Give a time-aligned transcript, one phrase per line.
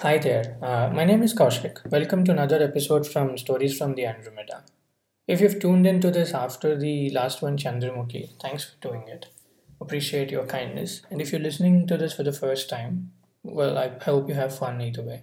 [0.00, 1.90] Hi there, uh, my name is Kaushik.
[1.90, 4.62] Welcome to another episode from Stories from the Andromeda.
[5.26, 9.28] If you've tuned into this after the last one, Chandramukhi, thanks for doing it.
[9.80, 11.00] Appreciate your kindness.
[11.10, 13.12] And if you're listening to this for the first time,
[13.42, 15.22] well, I hope you have fun either way.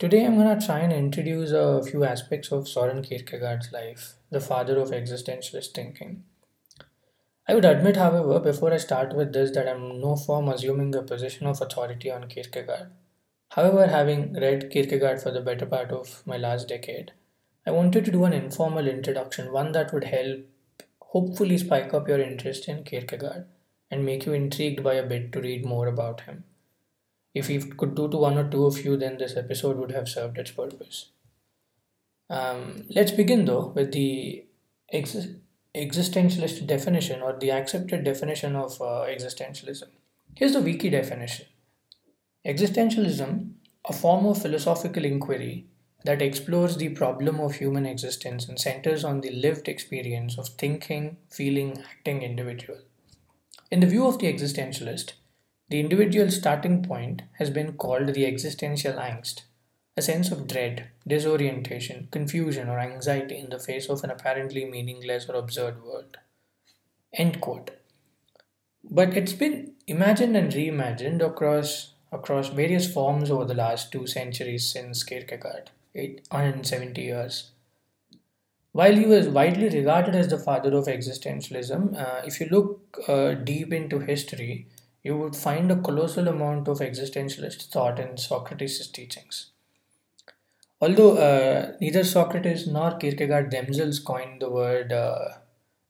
[0.00, 4.40] Today I'm going to try and introduce a few aspects of Soren Kierkegaard's life, the
[4.40, 6.24] father of existentialist thinking.
[7.46, 11.02] I would admit, however, before I start with this, that I'm no form assuming a
[11.02, 12.90] position of authority on Kierkegaard.
[13.50, 17.12] However, having read Kierkegaard for the better part of my last decade,
[17.66, 20.40] I wanted to do an informal introduction, one that would help
[21.00, 23.46] hopefully spike up your interest in Kierkegaard
[23.90, 26.44] and make you intrigued by a bit to read more about him.
[27.34, 30.08] If we could do to one or two of you, then this episode would have
[30.08, 31.10] served its purpose.
[32.30, 34.44] Um, let's begin though with the
[34.92, 35.28] ex-
[35.74, 39.88] existentialist definition or the accepted definition of uh, existentialism.
[40.34, 41.46] Here's the wiki definition
[42.48, 43.50] Existentialism,
[43.90, 45.66] a form of philosophical inquiry
[46.04, 51.18] that explores the problem of human existence and centers on the lived experience of thinking,
[51.28, 52.78] feeling, acting individual.
[53.70, 55.12] In the view of the existentialist,
[55.68, 59.42] the individual starting point has been called the existential angst,
[59.94, 65.28] a sense of dread, disorientation, confusion, or anxiety in the face of an apparently meaningless
[65.28, 66.16] or absurd world.
[67.12, 67.72] End quote.
[68.82, 74.66] But it's been imagined and reimagined across across various forms over the last two centuries
[74.66, 77.50] since Kierkegaard, 870 years.
[78.72, 83.34] While he was widely regarded as the father of existentialism, uh, if you look uh,
[83.34, 84.66] deep into history,
[85.02, 89.50] you would find a colossal amount of existentialist thought in Socrates' teachings.
[90.80, 95.30] Although uh, neither Socrates nor Kierkegaard themselves coined the word uh,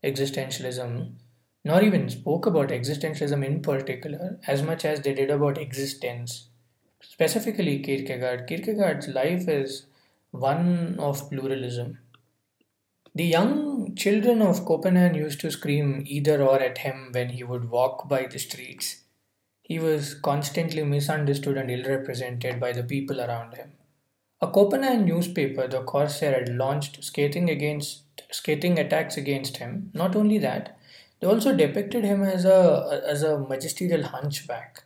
[0.03, 1.13] existentialism,
[1.69, 6.49] nor even spoke about existentialism in particular as much as they did about existence.
[7.03, 8.47] Specifically, Kierkegaard.
[8.47, 9.85] Kierkegaard's life is
[10.31, 11.99] one of pluralism.
[13.15, 17.69] The young children of Copenhagen used to scream either or at him when he would
[17.69, 19.03] walk by the streets.
[19.63, 23.73] He was constantly misunderstood and ill represented by the people around him.
[24.41, 28.05] A Copenhagen newspaper, the Corsair, had launched scathing against
[28.79, 29.91] attacks against him.
[29.93, 30.78] Not only that,
[31.21, 34.85] they also depicted him as a as a magisterial hunchback.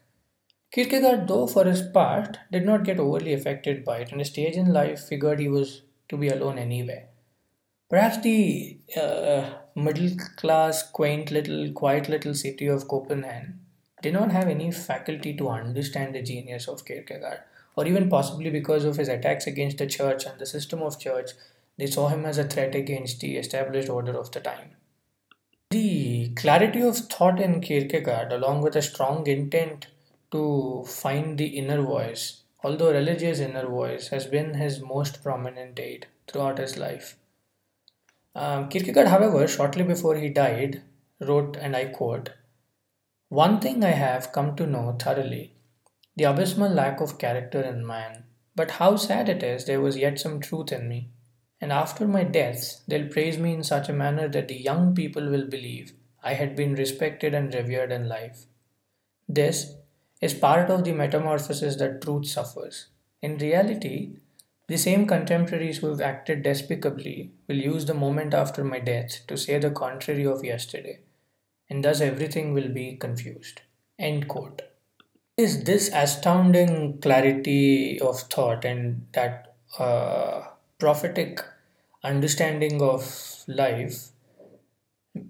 [0.72, 4.56] Kierkegaard, though, for his part, did not get overly affected by it, and his stage
[4.56, 7.04] in life figured he was to be alone anyway.
[7.90, 13.60] Perhaps the uh, middle class, quaint little, quiet little city of Copenhagen
[14.00, 17.40] did not have any faculty to understand the genius of Kierkegaard,
[17.76, 21.32] or even possibly because of his attacks against the church and the system of church,
[21.76, 24.70] they saw him as a threat against the established order of the time.
[25.72, 29.86] The clarity of thought in Kierkegaard, along with a strong intent
[30.30, 36.08] to find the inner voice, although religious inner voice, has been his most prominent aid
[36.28, 37.16] throughout his life.
[38.34, 40.82] Um, Kierkegaard, however, shortly before he died,
[41.20, 42.28] wrote, and I quote,
[43.30, 45.54] One thing I have come to know thoroughly
[46.16, 48.24] the abysmal lack of character in man.
[48.54, 51.08] But how sad it is, there was yet some truth in me
[51.62, 55.30] and after my death, they'll praise me in such a manner that the young people
[55.30, 55.92] will believe
[56.24, 58.46] I had been respected and revered in life.
[59.28, 59.76] This
[60.20, 62.86] is part of the metamorphosis that truth suffers.
[63.22, 64.16] In reality,
[64.66, 69.36] the same contemporaries who have acted despicably will use the moment after my death to
[69.36, 70.98] say the contrary of yesterday,
[71.70, 73.60] and thus everything will be confused.
[74.00, 74.62] End quote.
[75.36, 80.42] Is this astounding clarity of thought and that uh,
[80.78, 81.40] prophetic
[82.04, 84.08] understanding of life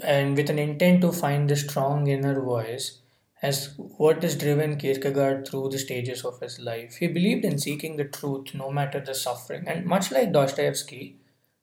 [0.03, 2.99] and with an intent to find the strong inner voice
[3.43, 6.97] as what has driven Kierkegaard through the stages of his life.
[6.97, 11.17] He believed in seeking the truth no matter the suffering, and much like Dostoevsky,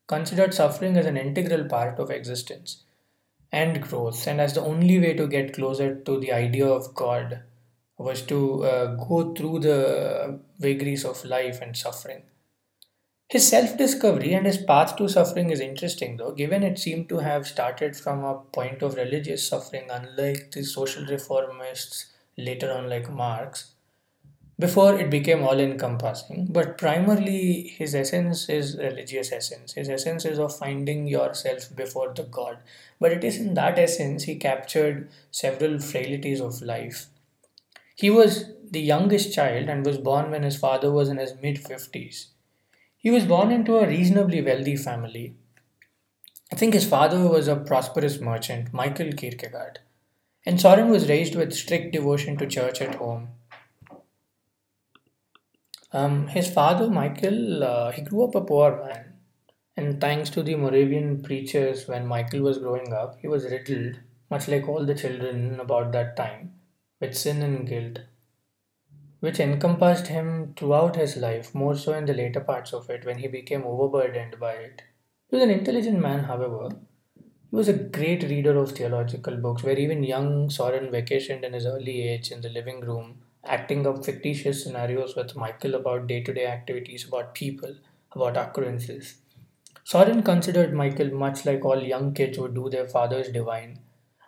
[0.06, 2.84] considered suffering as an integral part of existence
[3.52, 7.44] and growth, and as the only way to get closer to the idea of God
[7.98, 12.24] was to uh, go through the vagaries of life and suffering.
[13.30, 17.20] His self discovery and his path to suffering is interesting, though, given it seemed to
[17.20, 22.06] have started from a point of religious suffering, unlike the social reformists
[22.38, 23.74] later on, like Marx,
[24.58, 26.48] before it became all encompassing.
[26.50, 29.74] But primarily, his essence is religious essence.
[29.74, 32.58] His essence is of finding yourself before the God.
[33.00, 37.06] But it is in that essence he captured several frailties of life.
[37.94, 41.58] He was the youngest child and was born when his father was in his mid
[41.58, 42.30] 50s
[43.01, 45.34] he was born into a reasonably wealthy family.
[46.51, 49.80] I think his father was a prosperous merchant, Michael Kierkegaard,
[50.46, 53.30] and Soren was raised with strict devotion to church at home.
[55.94, 59.13] Um, his father, Michael, uh, he grew up a poor man,
[59.78, 63.95] and thanks to the Moravian preachers, when Michael was growing up, he was riddled,
[64.30, 66.56] much like all the children about that time,
[67.00, 68.00] with sin and guilt,
[69.19, 73.18] which encompassed him throughout his life, more so in the later parts of it when
[73.18, 74.81] he became overburdened by it.
[75.30, 76.69] He was an intelligent man, however.
[77.18, 81.66] He was a great reader of theological books, where even young Soren vacationed in his
[81.66, 86.33] early age in the living room, acting up fictitious scenarios with Michael about day to
[86.33, 87.75] day activities, about people,
[88.13, 89.16] about occurrences.
[89.83, 93.80] Soren considered Michael much like all young kids would do their father's divine,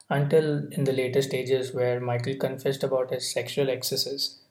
[0.10, 4.42] until in the later stages where Michael confessed about his sexual excesses,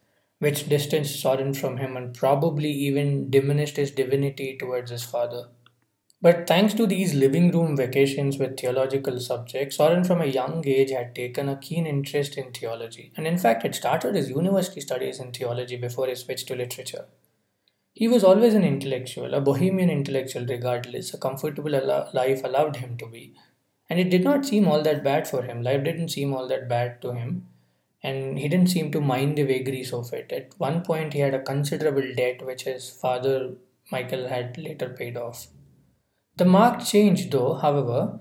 [0.41, 5.49] which distanced Soren from him and probably even diminished his divinity towards his father.
[6.23, 10.91] But thanks to these living room vacations with theological subjects, Soren from a young age
[10.91, 15.21] had taken a keen interest in theology, and in fact had started his university studies
[15.21, 17.07] in theology before he switched to literature.
[17.93, 21.73] He was always an intellectual, a bohemian intellectual regardless, a comfortable
[22.15, 23.35] life allowed him to be.
[23.91, 25.63] And it did not seem all that bad for him.
[25.63, 27.49] Life didn't seem all that bad to him.
[28.03, 30.33] And he didn't seem to mind the vagaries of it.
[30.33, 33.55] At one point, he had a considerable debt which his father,
[33.93, 35.49] Michael, had later paid off.
[36.37, 38.21] The marked change, though, however,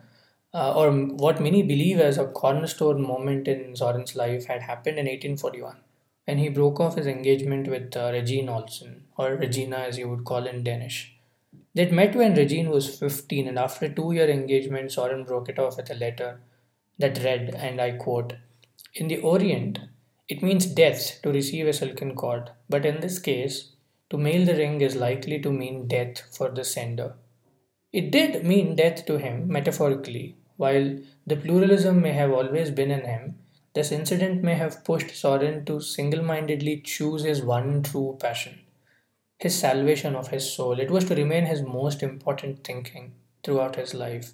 [0.53, 5.05] uh, or what many believe as a cornerstone moment in Soren's life, had happened in
[5.05, 5.77] 1841
[6.29, 10.25] when he broke off his engagement with uh, Regine Olsen, or Regina as you would
[10.25, 11.15] call in Danish.
[11.73, 15.57] They'd met when Regine was 15, and after a two year engagement, Soren broke it
[15.57, 16.39] off with a letter
[16.99, 18.33] that read, and I quote
[18.93, 19.79] In the Orient,
[20.27, 23.71] it means death to receive a silken cord, but in this case,
[24.09, 27.15] to mail the ring is likely to mean death for the sender.
[27.91, 33.05] It did mean death to him, metaphorically, while the pluralism may have always been in
[33.05, 33.39] him.
[33.73, 38.59] This incident may have pushed Soren to single mindedly choose his one true passion
[39.39, 40.79] his salvation of his soul.
[40.79, 43.13] It was to remain his most important thinking
[43.43, 44.33] throughout his life.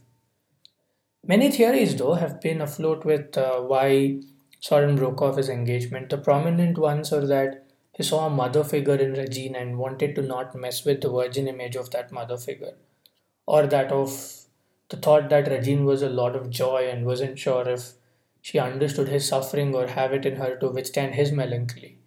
[1.23, 4.21] Many theories, though, have been afloat with uh, why
[4.65, 6.09] Soren broke off his engagement.
[6.09, 10.23] The prominent ones are that he saw a mother figure in Regine and wanted to
[10.23, 12.73] not mess with the virgin image of that mother figure,
[13.45, 14.09] or that of
[14.89, 17.91] the thought that Regine was a lot of joy and wasn't sure if
[18.41, 21.99] she understood his suffering or have it in her to withstand his melancholy.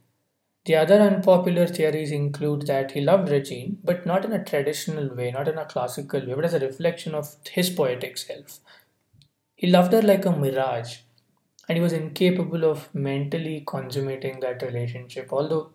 [0.64, 5.30] The other unpopular theories include that he loved Regine, but not in a traditional way,
[5.30, 8.58] not in a classical way, but as a reflection of his poetic self.
[9.54, 10.98] He loved her like a mirage,
[11.68, 15.70] and he was incapable of mentally consummating that relationship, although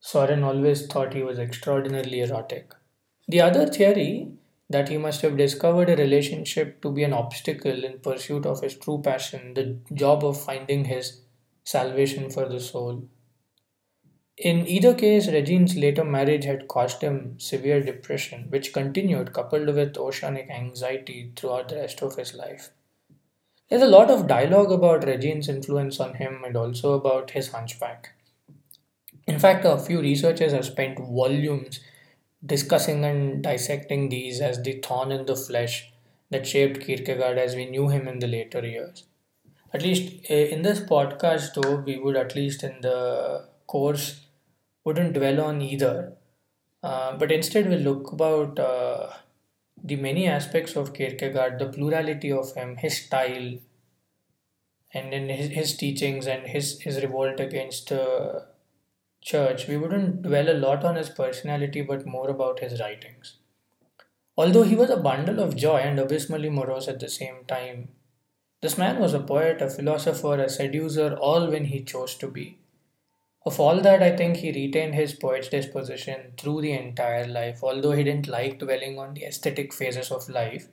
[0.00, 2.72] Soren always thought he was extraordinarily erotic.
[3.28, 4.32] The other theory
[4.70, 8.76] that he must have discovered a relationship to be an obstacle in pursuit of his
[8.76, 11.22] true passion, the job of finding his
[11.64, 13.08] salvation for the soul.
[14.38, 19.98] In either case, Regine's later marriage had caused him severe depression, which continued coupled with
[19.98, 22.70] oceanic anxiety throughout the rest of his life.
[23.68, 28.12] There's a lot of dialogue about Regine's influence on him and also about his hunchback.
[29.26, 31.80] In fact, a few researchers have spent volumes
[32.44, 35.92] discussing and dissecting these as the thorn in the flesh
[36.30, 39.04] that shaped Kierkegaard as we knew him in the later years.
[39.72, 44.20] At least eh, in this podcast, though, we would at least in the course
[44.84, 46.12] wouldn't dwell on either,
[46.82, 49.08] uh, but instead we'll look about uh,
[49.82, 53.58] the many aspects of Kierkegaard, the plurality of him, his style,
[54.96, 58.46] and in his, his teachings and his, his revolt against the
[59.20, 59.66] church.
[59.68, 63.36] We wouldn't dwell a lot on his personality, but more about his writings.
[64.36, 67.88] Although he was a bundle of joy and abysmally morose at the same time,
[68.62, 72.58] this man was a poet, a philosopher, a seducer, all when he chose to be.
[73.44, 77.60] Of all that, I think he retained his poet's disposition through the entire life.
[77.62, 80.68] Although he didn't like dwelling on the aesthetic phases of life,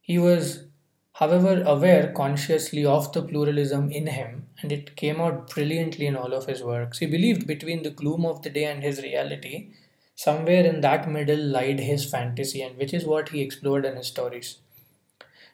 [0.00, 0.64] he was,
[1.14, 6.32] however, aware consciously of the pluralism in him, and it came out brilliantly in all
[6.32, 6.98] of his works.
[6.98, 9.70] He believed between the gloom of the day and his reality,
[10.14, 14.08] somewhere in that middle lied his fantasy, and which is what he explored in his
[14.08, 14.58] stories.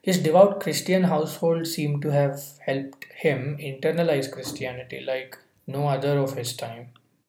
[0.00, 5.36] His devout Christian household seemed to have helped him internalize Christianity, like
[5.66, 6.88] no other of his time.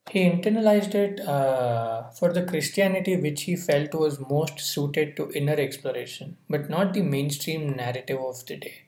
[0.10, 5.54] He internalized it uh, for the Christianity which he felt was most suited to inner
[5.54, 8.86] exploration, but not the mainstream narrative of the day.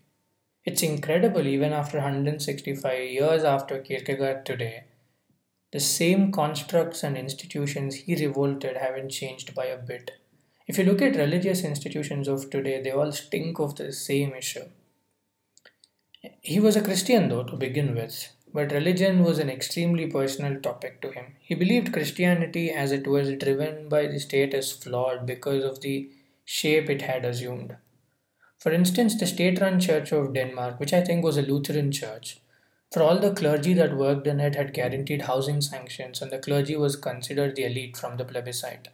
[0.66, 4.86] It's incredible, even after 165 years after Kierkegaard today,
[5.72, 10.12] the same constructs and institutions he revolted haven't changed by a bit.
[10.68, 14.66] If you look at religious institutions of today, they all stink of the same issue.
[16.42, 21.02] He was a Christian, though, to begin with, but religion was an extremely personal topic
[21.02, 21.36] to him.
[21.40, 26.10] He believed Christianity, as it was driven by the state, is flawed because of the
[26.44, 27.78] shape it had assumed.
[28.60, 32.42] For instance, the state run Church of Denmark, which I think was a Lutheran church,
[32.92, 36.76] for all the clergy that worked in it had guaranteed housing sanctions, and the clergy
[36.76, 38.90] was considered the elite from the plebiscite,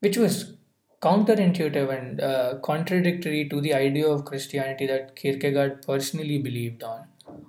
[0.00, 0.54] which was
[1.02, 7.06] counterintuitive and uh, contradictory to the idea of Christianity that Kierkegaard personally believed on,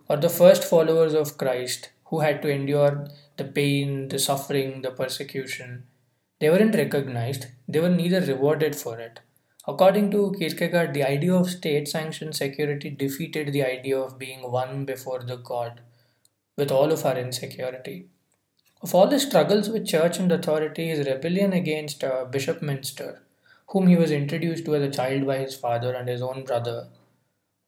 [0.08, 3.08] or the first followers of Christ who had to endure
[3.38, 5.84] the pain, the suffering, the persecution.
[6.40, 9.20] They weren't recognized, they were neither rewarded for it.
[9.68, 14.86] According to Kierkegaard, the idea of state sanctioned security defeated the idea of being one
[14.86, 15.82] before the God
[16.58, 18.10] with all of our insecurity.
[18.82, 23.20] Of all the struggles with church and authority, his rebellion against uh, Bishop Mynster
[23.72, 26.90] whom he was introduced to as a child by his father and his own brother,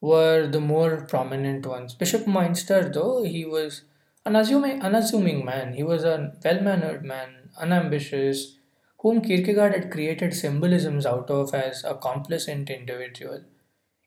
[0.10, 1.94] were the more prominent ones.
[1.94, 3.84] Bishop Mynster, though, he was
[4.26, 5.74] an unassuming, unassuming man.
[5.74, 8.58] He was a well mannered man, unambitious,
[9.00, 13.44] whom Kierkegaard had created symbolisms out of as a complacent individual.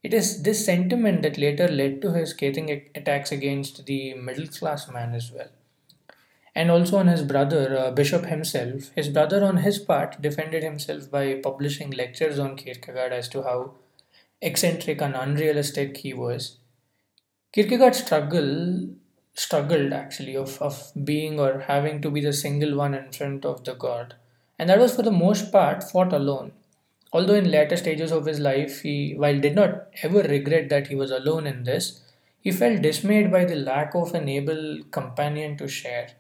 [0.03, 4.91] It is this sentiment that later led to his scathing attacks against the middle class
[4.91, 5.49] man as well
[6.57, 8.91] and also on his brother, uh, Bishop himself.
[8.95, 13.75] His brother, on his part, defended himself by publishing lectures on Kierkegaard as to how
[14.43, 16.59] eccentric and unrealistic he was.
[17.53, 18.89] Kierkegaard struggle,
[19.35, 23.65] struggled actually of, of being or having to be the single one in front of
[23.65, 24.15] the God,
[24.59, 26.53] and that was for the most part fought alone.
[27.13, 30.95] Although in later stages of his life, he, while did not ever regret that he
[30.95, 32.03] was alone in this,
[32.41, 36.11] he felt dismayed by the lack of an able companion to share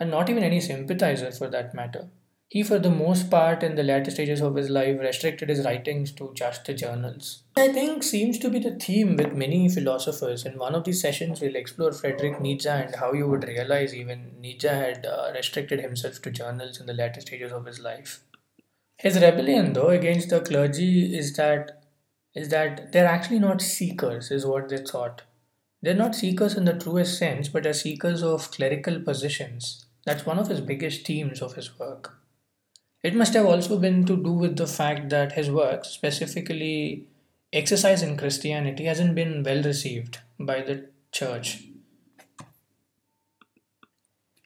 [0.00, 2.08] and not even any sympathizer for that matter.
[2.52, 6.12] He, for the most part, in the latter stages of his life, restricted his writings
[6.12, 7.44] to just the journals.
[7.56, 10.44] I think seems to be the theme with many philosophers.
[10.44, 14.32] In one of these sessions, we'll explore Friedrich Nietzsche and how you would realize even
[14.38, 18.20] Nietzsche had uh, restricted himself to journals in the latter stages of his life.
[18.98, 21.82] His rebellion, though, against the clergy is that
[22.34, 25.22] is that they're actually not seekers, is what they thought.
[25.80, 30.38] They're not seekers in the truest sense, but are seekers of clerical positions that's one
[30.38, 32.18] of his biggest themes of his work.
[33.02, 37.08] It must have also been to do with the fact that his work, specifically
[37.52, 41.64] exercise in Christianity, hasn't been well received by the church.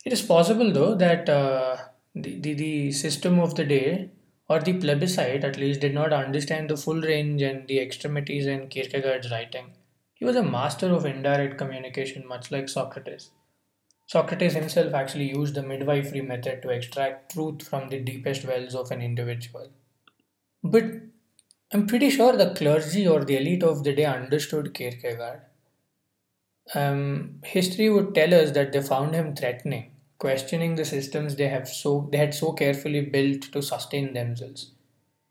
[0.05, 1.77] It is possible, though, that uh,
[2.15, 4.11] the, the, the system of the day,
[4.49, 8.69] or the plebiscite at least, did not understand the full range and the extremities in
[8.69, 9.73] Kierkegaard's writing.
[10.15, 13.31] He was a master of indirect communication, much like Socrates.
[14.07, 18.91] Socrates himself actually used the midwifery method to extract truth from the deepest wells of
[18.93, 19.69] an individual.
[20.63, 20.85] But
[21.73, 25.43] I'm pretty sure the clergy or the elite of the day understood Kierkegaard.
[26.75, 31.69] Um, history would tell us that they found him threatening, questioning the systems they have
[31.69, 34.73] so they had so carefully built to sustain themselves.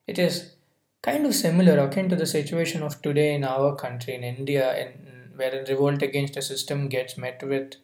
[0.07, 0.55] It is
[1.01, 5.31] kind of similar, akin to the situation of today in our country, in India, in,
[5.35, 7.75] where a revolt against a system gets met with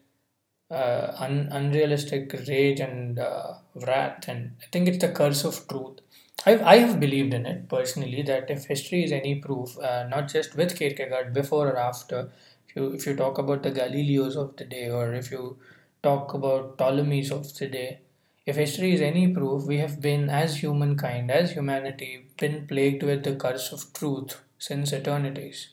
[0.71, 3.53] uh, un- unrealistic rage and uh,
[3.85, 5.99] wrath and i think it's the curse of truth.
[6.45, 10.27] I've, i have believed in it personally that if history is any proof uh, not
[10.35, 12.31] just with kierkegaard before or after
[12.67, 15.57] if you, if you talk about the galileos of the day or if you
[16.03, 17.99] talk about ptolemies of the day
[18.45, 23.23] if history is any proof we have been as humankind as humanity been plagued with
[23.23, 25.69] the curse of truth since eternities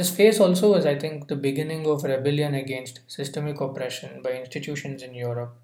[0.00, 5.02] this phase also was, I think, the beginning of rebellion against systemic oppression by institutions
[5.02, 5.56] in Europe.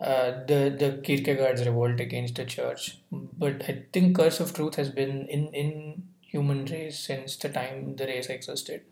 [0.00, 4.90] Uh, the the Kierkegaard's revolt against the church, but I think curse of truth has
[4.98, 5.72] been in in
[6.20, 8.82] human race since the time the race existed.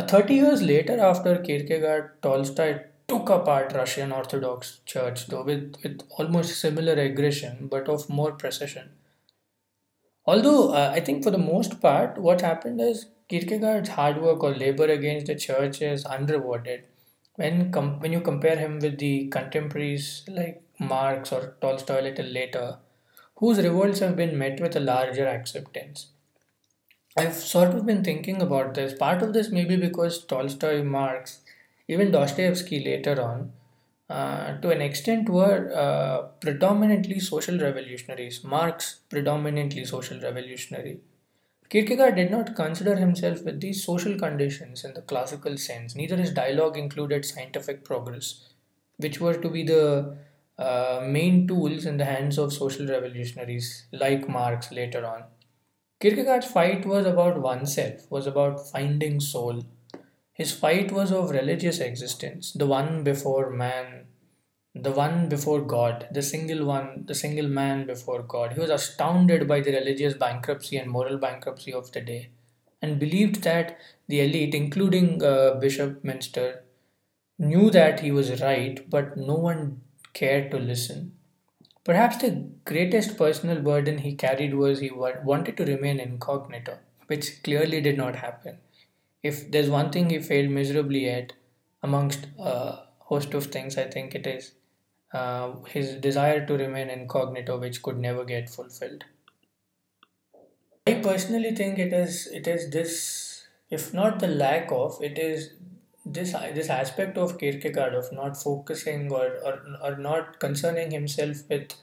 [0.00, 2.72] A thirty years later, after Kierkegaard, Tolstoy
[3.12, 8.90] took apart Russian Orthodox Church, though with, with almost similar aggression, but of more precision.
[10.26, 14.54] Although uh, I think for the most part, what happened is Kierkegaard's hard work or
[14.54, 16.84] labor against the church is unrewarded.
[17.36, 22.26] When, com- when you compare him with the contemporaries like Marx or Tolstoy a little
[22.26, 22.78] later,
[23.36, 26.08] whose revolts have been met with a larger acceptance.
[27.16, 28.94] I've sort of been thinking about this.
[28.94, 31.40] Part of this may be because Tolstoy, Marx,
[31.86, 33.52] even Dostoevsky later on,
[34.08, 38.42] uh, to an extent were uh, predominantly social revolutionaries.
[38.42, 41.00] Marx, predominantly social revolutionary.
[41.70, 46.32] Kierkegaard did not consider himself with these social conditions in the classical sense, neither his
[46.32, 48.48] dialogue included scientific progress,
[48.96, 50.16] which were to be the
[50.58, 55.24] uh, main tools in the hands of social revolutionaries like Marx later on.
[56.00, 59.62] Kierkegaard's fight was about oneself, was about finding soul.
[60.32, 64.06] His fight was of religious existence, the one before man,
[64.82, 68.52] the one before God, the single one, the single man before God.
[68.52, 72.30] He was astounded by the religious bankruptcy and moral bankruptcy of the day
[72.80, 76.60] and believed that the elite, including uh, Bishop Mynster,
[77.38, 79.80] knew that he was right, but no one
[80.12, 81.12] cared to listen.
[81.84, 87.80] Perhaps the greatest personal burden he carried was he wanted to remain incognito, which clearly
[87.80, 88.58] did not happen.
[89.22, 91.32] If there's one thing he failed miserably at
[91.82, 94.52] amongst a host of things, I think it is
[95.12, 99.04] uh, his desire to remain incognito, which could never get fulfilled.
[100.86, 105.50] I personally think it is it is this, if not the lack of, it is
[106.04, 111.74] this this aspect of Kierkegaard of not focusing or, or, or not concerning himself with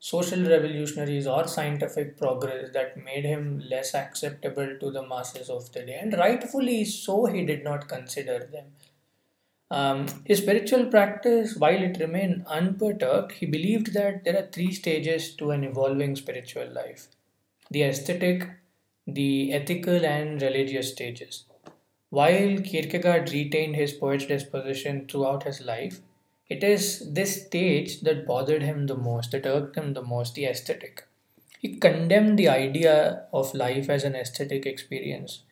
[0.00, 5.82] social revolutionaries or scientific progress that made him less acceptable to the masses of the
[5.82, 8.66] day and rightfully so he did not consider them
[9.70, 15.34] um, his spiritual practice while it remained unperturbed he believed that there are three stages
[15.36, 17.08] to an evolving spiritual life
[17.70, 18.48] the aesthetic
[19.06, 21.44] the ethical and religious stages
[22.10, 26.00] while Kierkegaard retained his poet's disposition throughout his life,
[26.48, 30.46] it is this stage that bothered him the most, that irked him the most, the
[30.46, 31.06] aesthetic.
[31.58, 35.42] He condemned the idea of life as an aesthetic experience.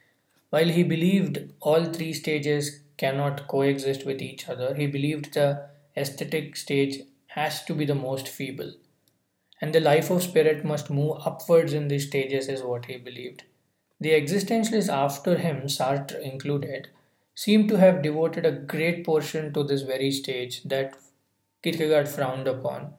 [0.49, 6.56] While he believed all three stages cannot coexist with each other, he believed the aesthetic
[6.56, 8.72] stage has to be the most feeble.
[9.60, 13.44] And the life of spirit must move upwards in these stages, is what he believed.
[14.00, 16.88] The existentialists after him, Sartre included,
[17.34, 20.94] seem to have devoted a great portion to this very stage that
[21.62, 22.94] Kierkegaard frowned upon.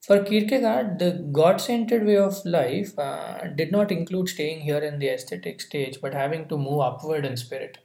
[0.00, 4.98] For Kierkegaard, the God centered way of life uh, did not include staying here in
[4.98, 7.78] the aesthetic stage but having to move upward in spirit.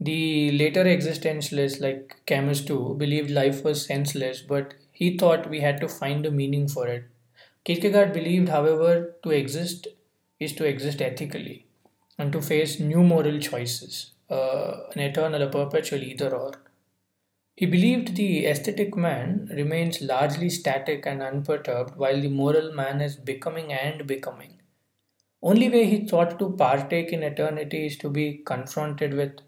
[0.00, 5.80] The later existentialists, like Camus too, believed life was senseless, but he thought we had
[5.82, 7.04] to find a meaning for it.
[7.64, 9.88] Kierkegaard believed, however, to exist
[10.40, 11.66] is to exist ethically
[12.18, 16.52] and to face new moral choices, uh, an eternal or perpetual either or.
[17.56, 23.16] He believed the aesthetic man remains largely static and unperturbed while the moral man is
[23.16, 24.60] becoming and becoming.
[25.42, 29.40] Only way he thought to partake in eternity is to be confronted with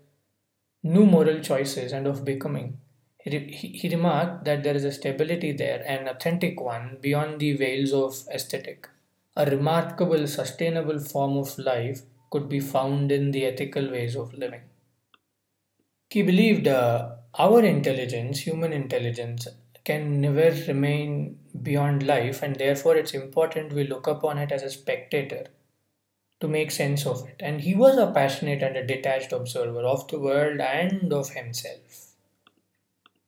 [0.82, 2.78] new moral choices and of becoming.
[3.18, 7.92] He, he remarked that there is a stability there, an authentic one, beyond the veils
[7.92, 8.88] of aesthetic
[9.38, 14.62] a remarkable sustainable form of life could be found in the ethical ways of living.
[16.10, 19.46] He believed uh, our intelligence, human intelligence,
[19.84, 24.70] can never remain beyond life, and therefore it's important we look upon it as a
[24.70, 25.44] spectator
[26.40, 27.36] to make sense of it.
[27.40, 32.14] And he was a passionate and a detached observer of the world and of himself.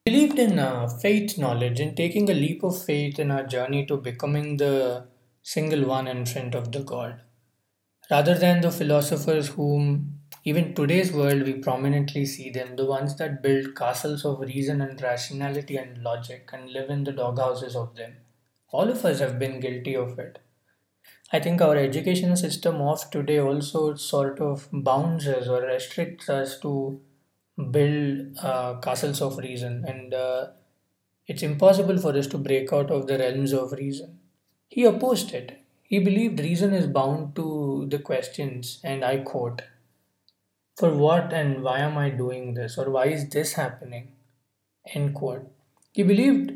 [0.05, 3.85] He believed in uh, faith knowledge, in taking a leap of faith in our journey
[3.87, 5.07] to becoming the
[5.43, 7.21] single one in front of the God.
[8.11, 13.43] Rather than the philosophers whom, even today's world, we prominently see them, the ones that
[13.43, 18.17] build castles of reason and rationality and logic and live in the doghouses of them.
[18.73, 20.39] All of us have been guilty of it.
[21.33, 26.59] I think our education system of today also sort of bounds us or restricts us
[26.61, 27.01] to
[27.71, 30.49] build uh, castles of reason, and uh,
[31.27, 34.19] it's impossible for us to break out of the realms of reason.
[34.69, 35.61] He opposed it.
[35.83, 39.63] He believed reason is bound to the questions, and I quote,
[40.77, 44.13] For what and why am I doing this, or why is this happening?
[44.95, 45.51] End quote.
[45.93, 46.53] He believed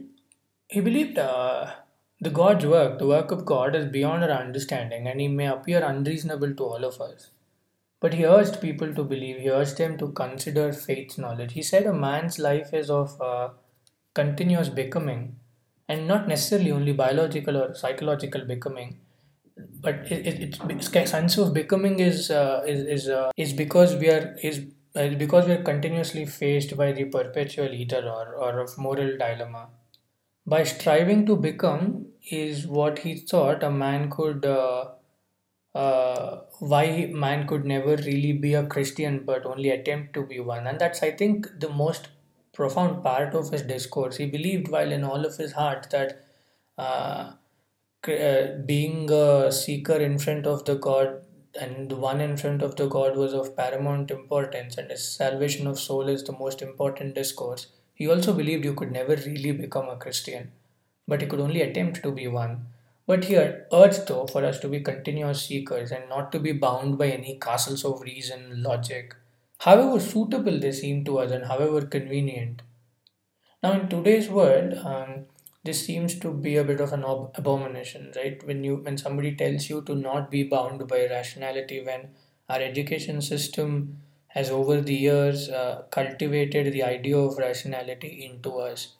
[0.68, 1.72] he believed uh,
[2.24, 5.84] the God's work, the work of God, is beyond our understanding, and he may appear
[5.84, 7.30] unreasonable to all of us.
[8.00, 11.52] But he urged people to believe, he urged them to consider faith's knowledge.
[11.52, 13.50] He said a man's life is of uh,
[14.14, 15.36] continuous becoming,
[15.88, 18.98] and not necessarily only biological or psychological becoming
[19.56, 24.08] but it, it, it's sense of becoming is uh, is is, uh, is because we
[24.08, 28.76] are is uh, because we are continuously faced by the perpetual either or or of
[28.78, 29.68] moral dilemma
[30.46, 34.86] by striving to become is what he thought a man could uh,
[35.74, 40.66] uh, why man could never really be a christian but only attempt to be one
[40.66, 42.08] and that's i think the most
[42.52, 44.16] profound part of his discourse.
[44.16, 46.24] He believed, while in all of his heart, that
[46.78, 47.32] uh,
[48.06, 51.22] uh, being a seeker in front of the God
[51.60, 55.66] and the one in front of the God was of paramount importance, and his salvation
[55.66, 57.66] of soul is the most important discourse.
[57.94, 60.52] He also believed you could never really become a Christian,
[61.08, 62.66] but he could only attempt to be one.
[63.06, 66.98] But he urged, though, for us to be continuous seekers and not to be bound
[66.98, 69.14] by any castles of reason, logic,
[69.58, 72.62] however suitable they seem to us and however convenient.
[73.64, 75.26] Now, in today's world, um,
[75.64, 78.40] this seems to be a bit of an ob- abomination, right?
[78.46, 82.14] When you when somebody tells you to not be bound by rationality, when
[82.48, 84.02] our education system
[84.34, 88.94] has over the years uh, cultivated the idea of rationality into us.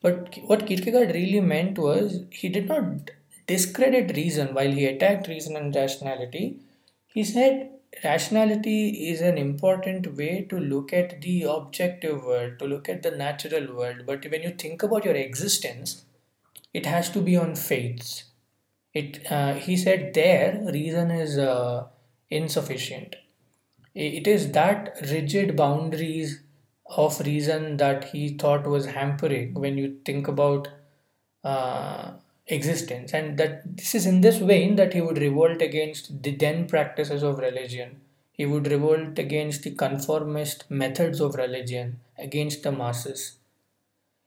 [0.00, 3.10] But what Kierkegaard really meant was he did not
[3.46, 6.58] discredit reason while he attacked reason and rationality.
[7.06, 7.70] He said
[8.04, 13.10] rationality is an important way to look at the objective world, to look at the
[13.10, 14.02] natural world.
[14.06, 16.04] But when you think about your existence,
[16.74, 18.24] it has to be on faiths.
[18.94, 21.86] It uh, he said there reason is uh,
[22.30, 23.16] insufficient.
[23.94, 26.40] It is that rigid boundaries
[26.86, 30.68] of reason that he thought was hampering when you think about
[31.44, 32.12] uh,
[32.46, 36.66] existence, and that this is in this vein that he would revolt against the then
[36.66, 38.00] practices of religion.
[38.32, 43.38] He would revolt against the conformist methods of religion, against the masses.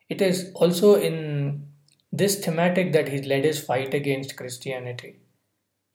[0.10, 1.68] It is also in
[2.12, 5.18] this thematic that he led his fight against Christianity.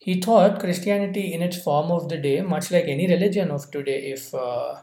[0.03, 4.11] He thought Christianity in its form of the day, much like any religion of today,
[4.11, 4.81] if uh,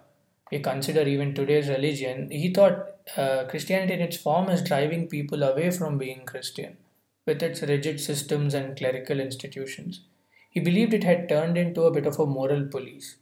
[0.51, 2.87] we consider even today's religion, he thought
[3.19, 6.79] uh, Christianity in its form is driving people away from being Christian
[7.27, 10.01] with its rigid systems and clerical institutions.
[10.49, 13.17] He believed it had turned into a bit of a moral police.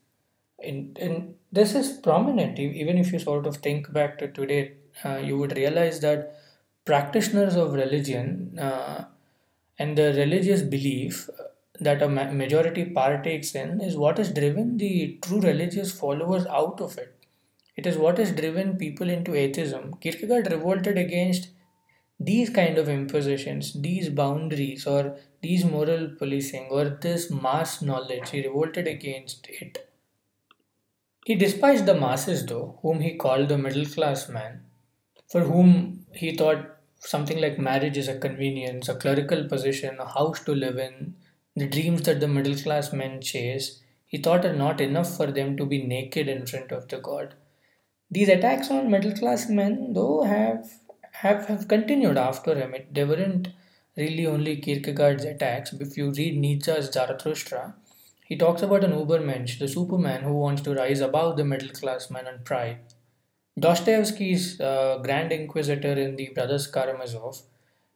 [0.64, 5.16] And, and this is prominent, even if you sort of think back to today, uh,
[5.16, 6.38] you would realize that
[6.84, 9.06] practitioners of religion uh,
[9.80, 11.28] and the religious belief
[11.80, 16.98] that a majority partakes in is what has driven the true religious followers out of
[16.98, 17.14] it.
[17.76, 19.94] It is what has driven people into atheism.
[20.00, 21.48] Kierkegaard revolted against
[22.20, 28.30] these kind of impositions, these boundaries, or these moral policing, or this mass knowledge.
[28.30, 29.88] He revolted against it.
[31.24, 34.62] He despised the masses, though, whom he called the middle class man,
[35.30, 40.40] for whom he thought something like marriage is a convenience, a clerical position, a house
[40.44, 41.14] to live in,
[41.59, 43.81] the dreams that the middle class men chase.
[44.07, 47.35] He thought are not enough for them to be naked in front of the God.
[48.11, 50.71] These attacks on middle class men, though, have
[51.12, 52.75] have, have continued after him.
[52.75, 53.49] It, they weren't
[53.97, 55.73] really only Kierkegaard's attacks.
[55.73, 57.75] If you read Nietzsche's Zarathustra,
[58.25, 62.11] he talks about an Ubermensch, the superman who wants to rise above the middle class
[62.11, 62.79] man and pride.
[63.59, 67.42] Dostoevsky's uh, Grand Inquisitor in the Brothers Karamazov,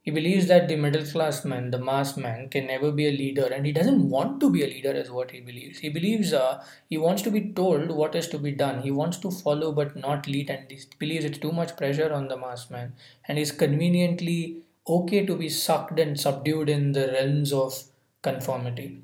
[0.03, 3.47] he believes that the middle class man, the mass man, can never be a leader,
[3.47, 5.79] and he doesn't want to be a leader, is what he believes.
[5.79, 8.83] He believes uh, he wants to be told what is to be done.
[8.83, 12.27] He wants to follow but not lead, and he believes it's too much pressure on
[12.27, 12.95] the mass man,
[13.27, 17.85] and is conveniently okay to be sucked and subdued in the realms of
[18.23, 19.03] conformity.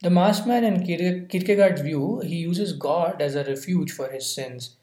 [0.00, 4.24] The mass man in Kier- Kierkegaard's view, he uses God as a refuge for his
[4.34, 4.76] sins.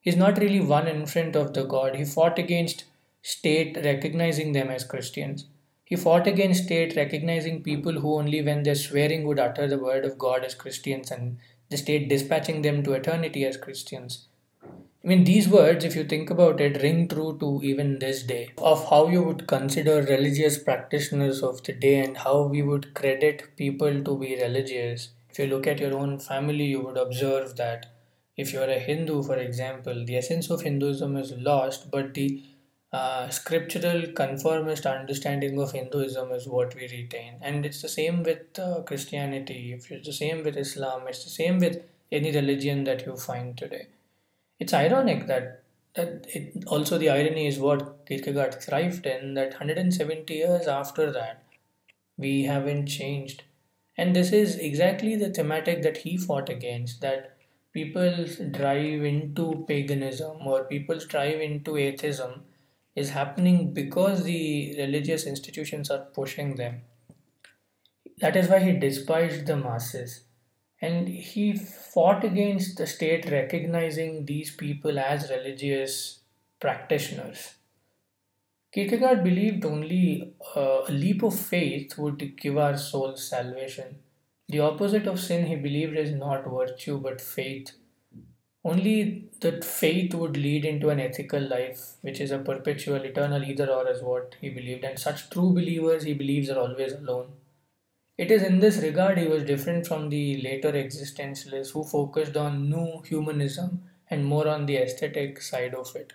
[0.00, 1.96] He's not really one in front of the God.
[1.96, 2.84] He fought against
[3.22, 5.46] state recognizing them as Christians.
[5.84, 10.04] He fought against state recognizing people who only when they're swearing would utter the word
[10.04, 11.38] of God as Christians and
[11.70, 14.26] the state dispatching them to eternity as Christians.
[15.04, 18.52] I mean, these words, if you think about it, ring true to even this day
[18.56, 23.56] of how you would consider religious practitioners of the day and how we would credit
[23.56, 25.10] people to be religious.
[25.28, 27.86] If you look at your own family, you would observe that
[28.36, 32.44] if you're a Hindu, for example, the essence of Hinduism is lost, but the
[32.92, 37.36] uh, scriptural conformist understanding of Hinduism is what we retain.
[37.40, 41.58] And it's the same with uh, Christianity, it's the same with Islam, it's the same
[41.58, 43.86] with any religion that you find today.
[44.58, 45.62] It's ironic that
[45.94, 51.42] that it also the irony is what Kierkegaard thrived in that 170 years after that
[52.16, 53.42] we haven't changed.
[53.96, 57.36] And this is exactly the thematic that he fought against that
[57.72, 62.42] people drive into paganism or people drive into atheism
[62.94, 66.82] is happening because the religious institutions are pushing them.
[68.18, 70.24] That is why he despised the masses.
[70.80, 76.20] And he fought against the state recognizing these people as religious
[76.60, 77.54] practitioners.
[78.72, 83.98] Kierkegaard believed only uh, a leap of faith would give our souls salvation.
[84.48, 87.72] The opposite of sin, he believed, is not virtue but faith.
[88.64, 93.66] Only that faith would lead into an ethical life, which is a perpetual, eternal either
[93.66, 94.84] or, is what he believed.
[94.84, 97.32] And such true believers, he believes, are always alone.
[98.16, 102.70] It is in this regard he was different from the later existentialists who focused on
[102.70, 106.12] new humanism and more on the aesthetic side of it.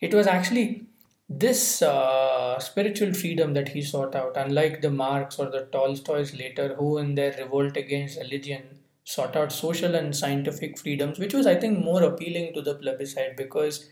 [0.00, 0.86] It was actually
[1.28, 6.74] this uh, spiritual freedom that he sought out, unlike the Marx or the Tolstoys later,
[6.74, 8.79] who, in their revolt against religion,
[9.12, 13.36] sought out social and scientific freedoms, which was, I think, more appealing to the plebiscite
[13.36, 13.88] because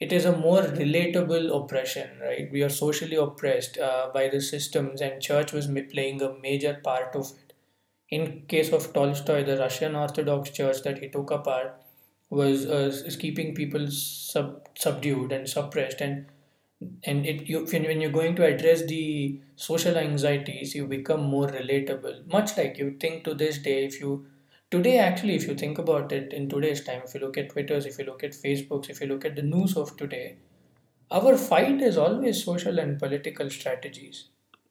[0.00, 2.48] it is a more relatable oppression, right?
[2.52, 7.16] We are socially oppressed uh, by the systems, and church was playing a major part
[7.16, 7.52] of it.
[8.10, 11.82] In case of Tolstoy, the Russian Orthodox Church that he took apart
[12.30, 16.26] was uh, keeping people sub- subdued and suppressed, and
[17.04, 22.26] and it you when, you're going to address the social anxieties, you become more relatable.
[22.32, 24.26] Much like you think to this day, if you
[24.70, 27.86] today actually if you think about it in today's time if you look at twitters
[27.86, 30.36] if you look at facebooks if you look at the news of today
[31.10, 34.28] our fight is always social and political strategies.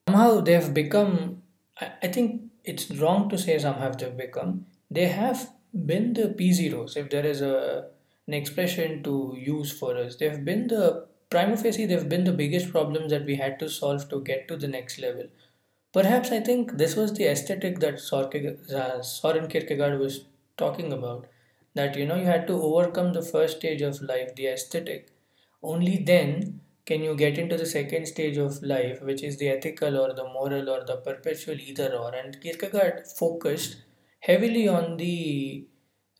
[0.07, 1.41] Somehow they have become
[1.81, 4.65] i, I think it's wrong to say some have they've become.
[4.91, 7.87] They have been the p0s if there is a
[8.27, 10.17] an expression to use for us.
[10.17, 14.07] They've been the prima facie they've been the biggest problems that we had to solve
[14.09, 15.27] to get to the next level
[15.93, 17.95] Perhaps I think this was the aesthetic that
[18.73, 20.25] uh, Soren Kierkegaard was
[20.57, 21.27] talking about.
[21.73, 25.11] That you know you had to overcome the first stage of life, the aesthetic.
[25.63, 29.97] Only then can you get into the second stage of life, which is the ethical
[29.97, 32.13] or the moral or the perpetual either or.
[32.13, 33.77] And Kierkegaard focused
[34.19, 35.65] heavily on the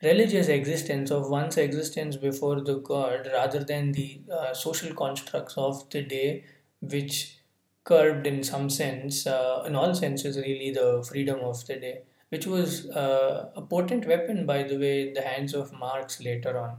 [0.04, 5.90] religious existence of one's existence before the god rather than the uh, social constructs of
[5.90, 6.44] the day,
[6.82, 7.40] which
[7.84, 12.46] curbed in some sense, uh, in all senses, really, the freedom of the day, which
[12.46, 16.78] was uh, a potent weapon, by the way, in the hands of Marx later on.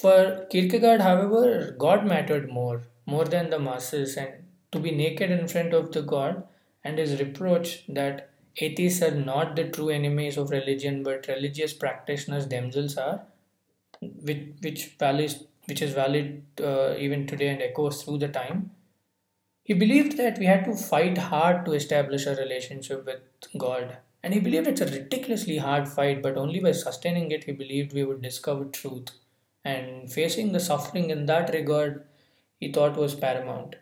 [0.00, 5.48] For Kierkegaard, however, God mattered more, more than the masses, and to be naked in
[5.48, 6.44] front of the God,
[6.84, 12.48] and his reproach that atheists are not the true enemies of religion, but religious practitioners
[12.48, 13.22] themselves are,
[14.00, 15.34] which which valid,
[15.66, 18.70] which is valid uh, even today and echoes through the time
[19.66, 23.18] he believed that we had to fight hard to establish a relationship with
[23.58, 23.96] God.
[24.22, 27.92] And he believed it's a ridiculously hard fight, but only by sustaining it, he believed
[27.92, 29.10] we would discover truth.
[29.64, 32.04] And facing the suffering in that regard,
[32.60, 33.74] he thought was paramount.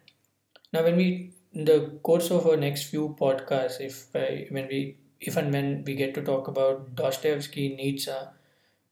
[0.72, 4.06] Now, when we, the course of our next few podcasts, if
[4.50, 8.12] when we, if and when we get to talk about Dostoevsky, Nietzsche,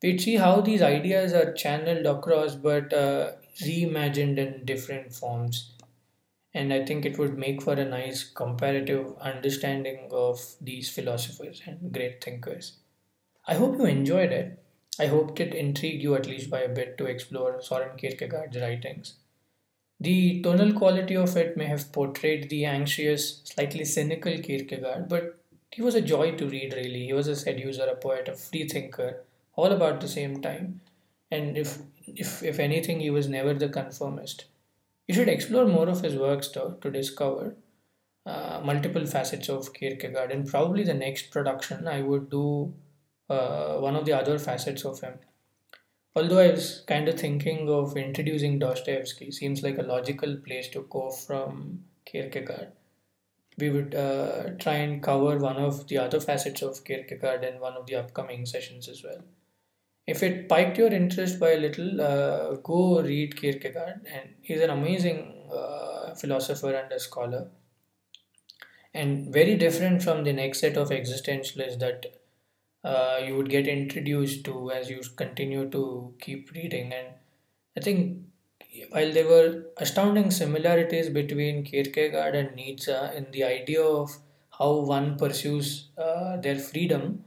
[0.02, 5.72] we'd see how these ideas are channeled across, but uh, reimagined in different forms
[6.54, 11.92] and I think it would make for a nice comparative understanding of these philosophers and
[11.92, 12.78] great thinkers.
[13.46, 14.62] I hope you enjoyed it.
[14.98, 19.14] I hoped it intrigued you at least by a bit to explore Soren Kierkegaard's writings.
[20.02, 25.38] The tonal quality of it may have portrayed the anxious, slightly cynical Kierkegaard, but
[25.70, 27.06] he was a joy to read, really.
[27.06, 29.22] He was a seducer, a poet, a free thinker,
[29.54, 30.80] all about the same time.
[31.30, 34.46] And if, if, if anything, he was never the conformist.
[35.06, 37.54] You should explore more of his works though to discover
[38.26, 40.32] uh, multiple facets of Kierkegaard.
[40.32, 42.74] And probably the next production, I would do
[43.30, 45.20] uh, one of the other facets of him.
[46.14, 50.86] Although I was kind of thinking of introducing Dostoevsky, seems like a logical place to
[50.90, 52.72] go from Kierkegaard.
[53.58, 57.74] We would uh, try and cover one of the other facets of Kierkegaard in one
[57.74, 59.22] of the upcoming sessions as well
[60.06, 64.70] if it piqued your interest by a little, uh, go read Kierkegaard, and he's an
[64.70, 67.48] amazing uh, philosopher and a scholar,
[68.92, 72.21] and very different from the next set of existentialists that
[72.84, 76.92] uh, you would get introduced to as you continue to keep reading.
[76.92, 77.08] And
[77.76, 78.22] I think
[78.90, 84.16] while there were astounding similarities between Kierkegaard and Nietzsche in the idea of
[84.58, 87.24] how one pursues uh, their freedom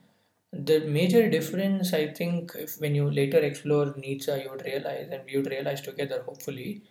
[0.63, 5.21] the major difference i think if when you later explore nietzsche you would realize and
[5.25, 6.81] we would realize together hopefully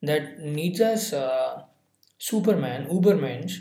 [0.00, 1.62] that nietzsche's uh,
[2.18, 3.58] superman ubermensch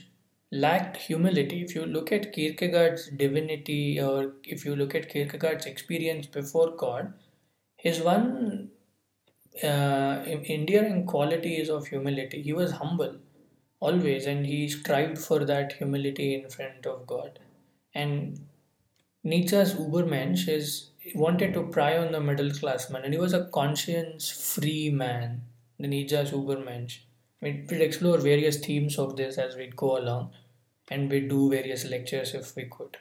[0.52, 6.26] lacked humility if you look at kierkegaard's divinity or if you look at kierkegaard's experience
[6.28, 7.14] before god
[7.76, 8.70] his one
[9.64, 13.16] uh, endearing quality is of humility he was humble
[13.80, 17.40] always and he strived for that humility in front of god
[17.94, 18.40] and
[19.24, 23.46] Nietzsche's Ubermensch is wanted to pry on the middle class man, and he was a
[23.48, 25.42] conscience-free man.
[25.78, 27.00] The Nietzsche's Ubermensch.
[27.42, 30.32] We will explore various themes of this as we go along,
[30.90, 32.98] and we do various lectures if we could.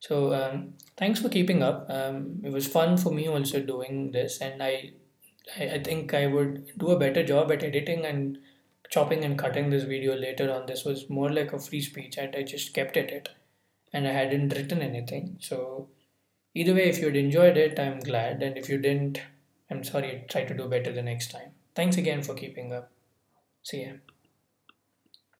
[0.00, 1.86] So um, thanks for keeping up.
[1.88, 4.92] Um, it was fun for me also doing this, and I,
[5.58, 8.38] I, I think I would do a better job at editing and
[8.90, 10.66] chopping and cutting this video later on.
[10.66, 13.30] This was more like a free speech, and I just kept at it
[13.92, 15.38] and I hadn't written anything.
[15.40, 15.88] So,
[16.54, 18.42] either way, if you'd enjoyed it, I'm glad.
[18.42, 19.22] And if you didn't,
[19.70, 21.52] I'm sorry, try to do better the next time.
[21.74, 22.90] Thanks again for keeping up.
[23.66, 23.94] See ya.